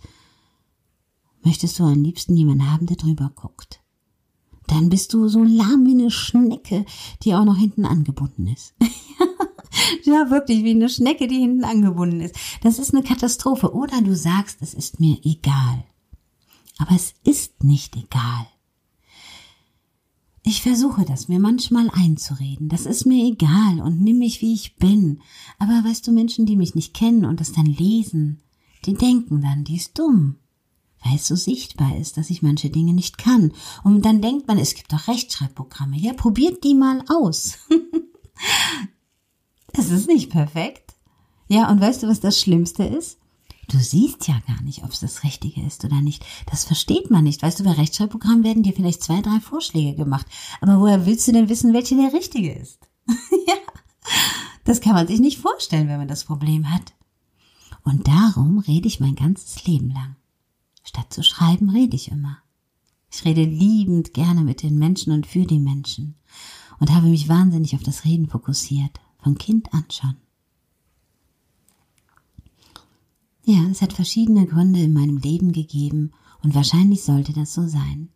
möchtest 1.45 1.79
du 1.79 1.85
am 1.85 2.03
liebsten 2.03 2.37
jemanden 2.37 2.71
haben, 2.71 2.87
der 2.87 2.97
drüber 2.97 3.31
guckt. 3.35 3.81
Dann 4.67 4.89
bist 4.89 5.13
du 5.13 5.29
so 5.29 5.43
lahm 5.43 5.87
wie 5.87 5.93
eine 5.93 6.11
Schnecke, 6.11 6.85
die 7.23 7.35
auch 7.35 7.45
noch 7.45 7.57
hinten 7.57 7.85
angebunden 7.85 8.47
ist. 8.49 8.75
ja, 10.05 10.31
wirklich, 10.31 10.65
wie 10.65 10.71
eine 10.71 10.89
Schnecke, 10.89 11.27
die 11.27 11.39
hinten 11.39 11.65
angebunden 11.65 12.21
ist. 12.21 12.37
Das 12.63 12.79
ist 12.79 12.95
eine 12.95 13.03
Katastrophe. 13.03 13.75
Oder 13.75 14.03
du 14.03 14.15
sagst, 14.15 14.59
es 14.61 14.75
ist 14.75 15.01
mir 15.01 15.19
egal. 15.25 15.85
Aber 16.79 16.95
es 16.95 17.15
ist 17.25 17.65
nicht 17.65 17.97
egal. 17.97 18.47
Ich 20.45 20.63
versuche 20.63 21.05
das 21.05 21.29
mir 21.29 21.39
manchmal 21.39 21.89
einzureden. 21.91 22.69
Das 22.69 22.87
ist 22.87 23.07
mir 23.07 23.25
egal 23.25 23.81
und 23.81 24.01
nimm 24.01 24.19
mich, 24.19 24.41
wie 24.43 24.55
ich 24.55 24.77
bin. 24.77 25.21
Aber 25.59 25.85
weißt 25.85 26.07
du, 26.07 26.13
Menschen, 26.13 26.47
die 26.47 26.57
mich 26.57 26.75
nicht 26.75 26.95
kennen 26.95 27.25
und 27.25 27.39
das 27.39 27.53
dann 27.53 27.67
lesen, 27.67 28.43
die 28.85 28.95
denken 28.95 29.41
dann, 29.41 29.63
die 29.63 29.77
ist 29.77 29.97
dumm 29.99 30.37
weil 31.05 31.17
es 31.17 31.27
so 31.27 31.37
sichtbar 31.37 31.97
ist, 31.97 32.17
dass 32.17 32.31
ich 32.31 32.43
manche 32.43 32.71
Dinge 32.71 32.95
nicht 32.95 33.19
kann. 33.19 33.53
Und 33.83 34.05
dann 34.05 34.23
denkt 34.23 34.47
man, 34.47 34.59
es 34.59 34.75
gibt 34.75 34.93
doch 34.93 35.09
Rechtschreibprogramme. 35.09 35.97
Ja, 35.99 36.13
probiert 36.13 36.63
die 36.65 36.75
mal 36.75 37.05
aus. 37.09 37.59
Es 39.73 39.91
ist 39.91 40.07
nicht 40.07 40.31
perfekt. 40.31 40.95
Ja, 41.49 41.71
und 41.71 41.81
weißt 41.81 42.03
du, 42.03 42.09
was 42.09 42.21
das 42.21 42.41
Schlimmste 42.41 42.85
ist? 42.85 43.19
Du 43.69 43.79
siehst 43.79 44.27
ja 44.29 44.39
gar 44.47 44.61
nicht, 44.63 44.83
ob 44.85 44.91
es 44.91 45.01
das 45.01 45.25
Richtige 45.25 45.63
ist 45.63 45.85
oder 45.85 46.01
nicht. 46.03 46.25
Das 46.51 46.65
versteht 46.65 47.11
man 47.11 47.25
nicht. 47.25 47.43
Weißt 47.43 47.61
du, 47.61 47.65
bei 47.65 47.73
Rechtschreibprogrammen 47.73 48.45
werden 48.45 48.63
dir 48.63 48.73
vielleicht 48.73 49.03
zwei, 49.03 49.21
drei 49.23 49.41
Vorschläge 49.41 49.95
gemacht. 49.95 50.27
Aber 50.61 50.81
woher 50.81 51.07
willst 51.07 51.27
du 51.29 51.33
denn 51.33 51.49
wissen, 51.49 51.73
welche 51.73 51.97
der 51.97 52.13
richtige 52.13 52.53
ist? 52.53 52.79
ja, 53.07 53.55
das 54.65 54.81
kann 54.81 54.95
man 54.95 55.07
sich 55.07 55.21
nicht 55.21 55.39
vorstellen, 55.39 55.89
wenn 55.89 55.99
man 55.99 56.09
das 56.09 56.25
Problem 56.25 56.71
hat. 56.71 56.93
Und 57.85 58.09
darum 58.09 58.59
rede 58.59 58.89
ich 58.89 59.01
mein 59.01 59.15
ganzes 59.15 59.65
Leben 59.65 59.91
lang. 59.91 60.17
Statt 60.85 61.13
zu 61.13 61.23
schreiben, 61.23 61.71
rede 61.71 61.97
ich 61.97 62.11
immer. 62.11 62.39
Ich 63.11 63.25
rede 63.25 63.45
liebend 63.45 64.15
gerne 64.15 64.43
mit 64.43 64.63
den 64.63 64.79
Menschen 64.79 65.13
und 65.13 65.27
für 65.27 65.45
die 65.45 65.59
Menschen 65.59 66.17
und 66.81 66.91
habe 66.93 67.07
mich 67.07 67.29
wahnsinnig 67.29 67.75
auf 67.75 67.83
das 67.83 68.05
Reden 68.05 68.29
fokussiert, 68.29 69.01
von 69.23 69.39
Kind 69.39 69.73
an 69.73 69.85
schon. 69.91 70.17
Ja, 73.45 73.65
es 73.71 73.83
hat 73.83 73.93
verschiedene 73.93 74.47
Gründe 74.47 74.81
in 74.81 74.93
meinem 74.93 75.17
Leben 75.17 75.53
gegeben 75.53 76.13
und 76.43 76.55
wahrscheinlich 76.55 77.03
sollte 77.03 77.33
das 77.33 77.55
so 77.55 77.67
sein. 77.67 78.09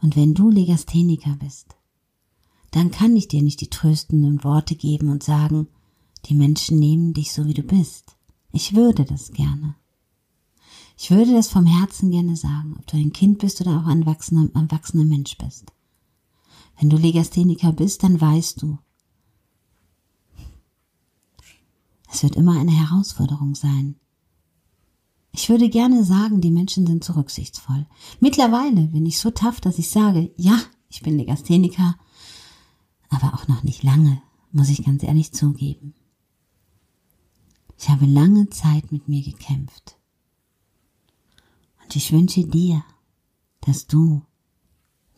Und 0.00 0.16
wenn 0.16 0.34
du 0.34 0.50
Legastheniker 0.50 1.36
bist, 1.36 1.76
dann 2.70 2.90
kann 2.90 3.14
ich 3.16 3.28
dir 3.28 3.42
nicht 3.42 3.60
die 3.60 3.68
tröstenden 3.68 4.42
Worte 4.44 4.74
geben 4.74 5.08
und 5.10 5.22
sagen, 5.22 5.68
die 6.26 6.34
Menschen 6.34 6.78
nehmen 6.78 7.12
dich 7.12 7.32
so 7.32 7.46
wie 7.46 7.54
du 7.54 7.62
bist. 7.62 8.16
Ich 8.52 8.74
würde 8.74 9.04
das 9.04 9.32
gerne. 9.32 9.74
Ich 10.98 11.10
würde 11.10 11.32
das 11.32 11.48
vom 11.48 11.66
Herzen 11.66 12.10
gerne 12.10 12.36
sagen, 12.36 12.76
ob 12.78 12.86
du 12.86 12.96
ein 12.96 13.12
Kind 13.12 13.38
bist 13.38 13.60
oder 13.60 13.78
auch 13.78 13.86
ein 13.86 14.02
erwachsener, 14.02 14.48
erwachsener 14.54 15.04
Mensch 15.04 15.36
bist. 15.36 15.72
Wenn 16.78 16.90
du 16.90 16.96
Legastheniker 16.96 17.72
bist, 17.72 18.02
dann 18.02 18.20
weißt 18.20 18.62
du, 18.62 18.78
es 22.12 22.22
wird 22.22 22.36
immer 22.36 22.60
eine 22.60 22.72
Herausforderung 22.72 23.54
sein. 23.54 23.96
Ich 25.32 25.48
würde 25.48 25.70
gerne 25.70 26.04
sagen, 26.04 26.42
die 26.42 26.50
Menschen 26.50 26.86
sind 26.86 27.02
so 27.02 27.14
rücksichtsvoll. 27.14 27.86
Mittlerweile 28.20 28.82
bin 28.88 29.06
ich 29.06 29.18
so 29.18 29.30
tough, 29.30 29.62
dass 29.62 29.78
ich 29.78 29.88
sage, 29.88 30.30
ja, 30.36 30.60
ich 30.90 31.00
bin 31.00 31.16
Legastheniker, 31.16 31.96
aber 33.08 33.32
auch 33.32 33.48
noch 33.48 33.62
nicht 33.62 33.82
lange, 33.82 34.20
muss 34.52 34.68
ich 34.68 34.84
ganz 34.84 35.02
ehrlich 35.02 35.32
zugeben. 35.32 35.94
Ich 37.78 37.88
habe 37.88 38.04
lange 38.04 38.50
Zeit 38.50 38.92
mit 38.92 39.08
mir 39.08 39.22
gekämpft. 39.22 39.96
Und 41.82 41.96
ich 41.96 42.12
wünsche 42.12 42.44
dir, 42.46 42.84
dass 43.62 43.86
du, 43.86 44.20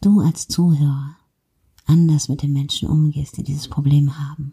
du 0.00 0.20
als 0.20 0.46
Zuhörer, 0.46 1.16
anders 1.86 2.28
mit 2.28 2.42
den 2.42 2.52
Menschen 2.52 2.88
umgehst, 2.88 3.36
die 3.36 3.42
dieses 3.42 3.66
Problem 3.66 4.16
haben. 4.16 4.52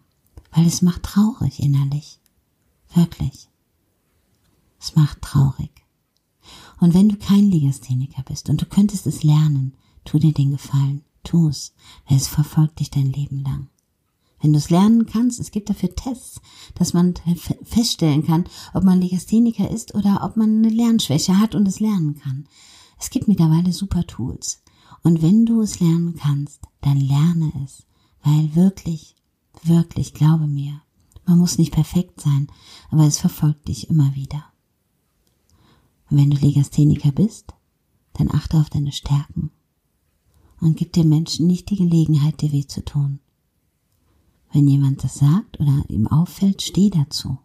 Weil 0.52 0.66
es 0.66 0.82
macht 0.82 1.04
traurig 1.04 1.62
innerlich. 1.62 2.21
Wirklich. 2.94 3.50
Es 4.80 4.96
macht 4.96 5.22
traurig. 5.22 5.72
Und 6.80 6.94
wenn 6.94 7.10
du 7.10 7.16
kein 7.16 7.52
Legastheniker 7.52 8.24
bist 8.24 8.50
und 8.50 8.62
du 8.62 8.66
könntest 8.66 9.06
es 9.06 9.24
lernen, 9.24 9.74
tu 10.04 10.18
dir 10.18 10.34
den 10.34 10.52
Gefallen, 10.52 11.04
tu 11.24 11.48
es, 11.48 11.74
weil 12.08 12.18
es 12.18 12.28
verfolgt 12.28 12.80
dich 12.80 12.90
dein 12.90 13.12
Leben 13.12 13.44
lang. 13.44 13.70
Wenn 14.42 14.54
du 14.54 14.58
es 14.58 14.72
lernen 14.72 15.06
kannst, 15.06 15.40
es 15.40 15.52
gibt 15.52 15.70
dafür 15.70 15.94
Tests, 15.94 16.42
dass 16.74 16.94
man 16.94 17.14
feststellen 17.64 18.26
kann, 18.26 18.46
ob 18.74 18.84
man 18.84 19.00
Legastheniker 19.00 19.70
ist 19.70 19.94
oder 19.94 20.22
ob 20.24 20.36
man 20.36 20.58
eine 20.58 20.70
Lernschwäche 20.70 21.38
hat 21.38 21.54
und 21.54 21.68
es 21.68 21.80
lernen 21.80 22.16
kann. 22.16 22.48
Es 23.00 23.12
gibt 23.12 23.28
mittlerweile 23.28 23.72
super 23.72 24.06
Tools. 24.08 24.64
Und 25.04 25.22
wenn 25.22 25.46
du 25.46 25.62
es 25.62 25.80
lernen 25.80 26.16
kannst, 26.16 26.62
dann 26.82 27.00
lerne 27.00 27.52
es, 27.64 27.86
weil 28.24 28.56
wirklich, 28.56 29.16
wirklich, 29.64 30.14
glaube 30.16 30.48
mir, 30.48 30.82
man 31.26 31.38
muss 31.38 31.58
nicht 31.58 31.72
perfekt 31.72 32.22
sein, 32.22 32.48
aber 32.90 33.06
es 33.06 33.18
verfolgt 33.18 33.68
dich 33.68 33.90
immer 33.90 34.16
wieder. 34.16 34.44
Und 36.10 36.18
wenn 36.18 36.30
du 36.30 36.38
Legastheniker 36.38 37.12
bist, 37.12 37.54
dann 38.14 38.32
achte 38.32 38.58
auf 38.58 38.70
deine 38.70 38.92
Stärken 38.92 39.52
und 40.60 40.78
gib 40.78 40.94
den 40.94 41.10
Menschen 41.10 41.48
nicht 41.48 41.70
die 41.70 41.78
Gelegenheit, 41.78 42.42
dir 42.42 42.52
weh 42.52 42.66
zu 42.66 42.84
tun. 42.84 43.20
Wenn 44.52 44.68
jemand 44.68 45.04
das 45.04 45.16
sagt 45.16 45.60
oder 45.60 45.84
ihm 45.88 46.08
auffällt, 46.08 46.62
steh 46.62 46.90
dazu. 46.90 47.38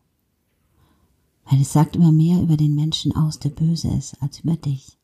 Weil 1.45 1.61
es 1.61 1.73
sagt 1.73 1.97
immer 1.97 2.13
mehr 2.13 2.43
über 2.43 2.57
den 2.57 2.75
Menschen 2.75 3.15
aus, 3.15 3.39
der 3.39 3.51
böse 3.51 3.89
ist, 3.89 4.21
als 4.21 4.41
über 4.41 4.57
dich. 4.57 4.99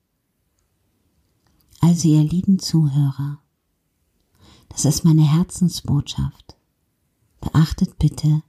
Also 1.80 2.08
ihr 2.08 2.24
lieben 2.24 2.58
Zuhörer, 2.58 3.38
das 4.68 4.84
ist 4.84 5.04
meine 5.04 5.22
Herzensbotschaft. 5.22 6.56
Beachtet 7.40 7.98
bitte, 7.98 8.42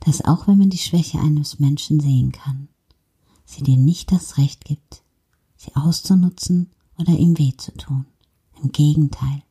dass 0.00 0.24
auch 0.24 0.46
wenn 0.46 0.58
man 0.58 0.70
die 0.70 0.78
Schwäche 0.78 1.18
eines 1.18 1.58
Menschen 1.58 2.00
sehen 2.00 2.32
kann, 2.32 2.68
sie 3.44 3.62
dir 3.62 3.76
nicht 3.76 4.12
das 4.12 4.38
Recht 4.38 4.64
gibt, 4.64 5.02
sie 5.56 5.74
auszunutzen 5.74 6.70
oder 6.98 7.12
ihm 7.12 7.38
weh 7.38 7.52
zu 7.56 7.72
tun. 7.76 8.06
Im 8.62 8.72
Gegenteil. 8.72 9.42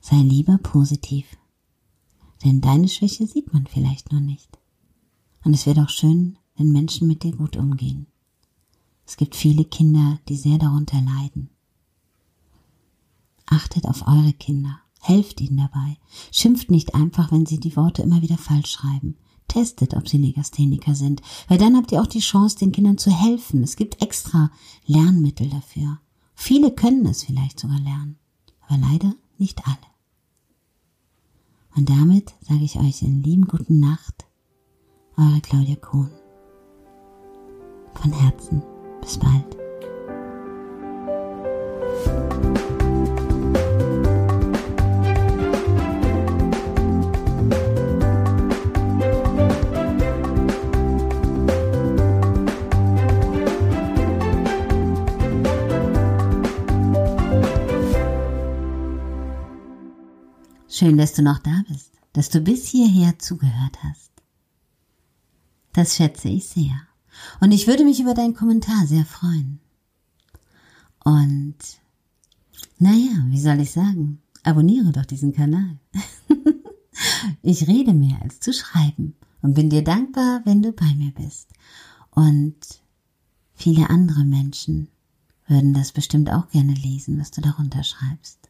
Sei 0.00 0.16
lieber 0.16 0.58
positiv, 0.58 1.26
denn 2.44 2.60
deine 2.60 2.88
Schwäche 2.88 3.26
sieht 3.26 3.52
man 3.52 3.66
vielleicht 3.66 4.12
noch 4.12 4.20
nicht. 4.20 4.58
Und 5.44 5.54
es 5.54 5.66
wird 5.66 5.78
auch 5.78 5.88
schön, 5.88 6.38
wenn 6.56 6.72
Menschen 6.72 7.08
mit 7.08 7.22
dir 7.22 7.32
gut 7.32 7.56
umgehen. 7.56 8.06
Es 9.06 9.16
gibt 9.16 9.36
viele 9.36 9.64
Kinder, 9.64 10.18
die 10.28 10.36
sehr 10.36 10.58
darunter 10.58 11.00
leiden. 11.00 11.50
Achtet 13.46 13.86
auf 13.86 14.06
eure 14.06 14.32
Kinder, 14.32 14.80
helft 15.08 15.40
ihnen 15.40 15.56
dabei, 15.56 15.98
schimpft 16.32 16.70
nicht 16.70 16.94
einfach, 16.94 17.32
wenn 17.32 17.46
sie 17.46 17.58
die 17.58 17.76
Worte 17.76 18.02
immer 18.02 18.22
wieder 18.22 18.38
falsch 18.38 18.70
schreiben. 18.70 19.16
Testet, 19.48 19.94
ob 19.94 20.08
sie 20.08 20.18
Legastheniker 20.18 20.94
sind, 20.94 21.22
weil 21.48 21.58
dann 21.58 21.76
habt 21.76 21.92
ihr 21.92 22.02
auch 22.02 22.06
die 22.06 22.20
Chance, 22.20 22.58
den 22.58 22.72
Kindern 22.72 22.98
zu 22.98 23.10
helfen. 23.10 23.62
Es 23.62 23.76
gibt 23.76 24.02
extra 24.02 24.50
Lernmittel 24.86 25.48
dafür. 25.48 26.00
Viele 26.34 26.72
können 26.72 27.06
es 27.06 27.24
vielleicht 27.24 27.60
sogar 27.60 27.78
lernen, 27.78 28.18
aber 28.66 28.78
leider 28.78 29.14
nicht 29.38 29.66
alle. 29.66 29.76
Und 31.76 31.90
damit 31.90 32.34
sage 32.40 32.64
ich 32.64 32.78
euch 32.78 33.02
in 33.02 33.22
lieben 33.22 33.46
guten 33.46 33.80
Nacht, 33.80 34.26
eure 35.16 35.40
Claudia 35.40 35.76
Kohn. 35.76 36.10
Von 37.94 38.12
Herzen. 38.12 38.62
Bis 39.00 39.18
bald. 39.18 39.65
Schön, 60.78 60.98
dass 60.98 61.14
du 61.14 61.22
noch 61.22 61.38
da 61.38 61.62
bist, 61.68 61.90
dass 62.12 62.28
du 62.28 62.38
bis 62.42 62.68
hierher 62.68 63.18
zugehört 63.18 63.82
hast. 63.82 64.10
Das 65.72 65.96
schätze 65.96 66.28
ich 66.28 66.44
sehr. 66.44 66.78
Und 67.40 67.52
ich 67.52 67.66
würde 67.66 67.82
mich 67.82 67.98
über 67.98 68.12
deinen 68.12 68.34
Kommentar 68.34 68.86
sehr 68.86 69.06
freuen. 69.06 69.58
Und 71.02 71.56
naja, 72.78 73.24
wie 73.28 73.40
soll 73.40 73.58
ich 73.60 73.70
sagen? 73.70 74.20
Abonniere 74.42 74.92
doch 74.92 75.06
diesen 75.06 75.32
Kanal. 75.32 75.78
ich 77.42 77.66
rede 77.66 77.94
mehr 77.94 78.20
als 78.20 78.40
zu 78.40 78.52
schreiben 78.52 79.16
und 79.40 79.54
bin 79.54 79.70
dir 79.70 79.82
dankbar, 79.82 80.42
wenn 80.44 80.60
du 80.60 80.72
bei 80.72 80.94
mir 80.94 81.12
bist. 81.12 81.48
Und 82.10 82.82
viele 83.54 83.88
andere 83.88 84.26
Menschen 84.26 84.88
würden 85.46 85.72
das 85.72 85.92
bestimmt 85.92 86.30
auch 86.30 86.50
gerne 86.50 86.74
lesen, 86.74 87.18
was 87.18 87.30
du 87.30 87.40
darunter 87.40 87.82
schreibst. 87.82 88.45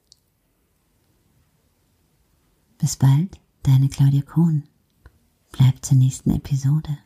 Bis 2.79 2.97
bald, 2.97 3.41
deine 3.63 3.89
Claudia 3.89 4.23
Kohn. 4.23 4.65
Bleib 5.53 5.85
zur 5.85 5.97
nächsten 5.97 6.31
Episode. 6.31 6.99